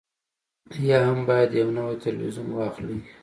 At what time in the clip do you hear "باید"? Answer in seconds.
1.27-1.51